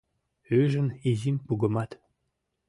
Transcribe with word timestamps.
Ӱжын 0.59 0.87
изим-кугымат— 1.09 1.91